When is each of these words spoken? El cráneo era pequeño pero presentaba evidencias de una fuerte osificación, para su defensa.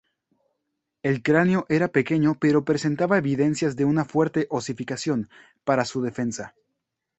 El 1.03 1.21
cráneo 1.21 1.67
era 1.69 1.89
pequeño 1.89 2.39
pero 2.39 2.65
presentaba 2.65 3.19
evidencias 3.19 3.75
de 3.75 3.85
una 3.85 4.03
fuerte 4.03 4.47
osificación, 4.49 5.29
para 5.63 5.85
su 5.85 6.01
defensa. 6.01 6.55